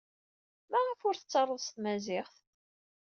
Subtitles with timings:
[0.71, 2.35] Maɣef ur t-tettaruḍ s tmaziɣt?